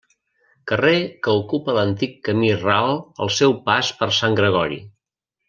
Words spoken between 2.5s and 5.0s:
Ral al seu pas per Sant Gregori.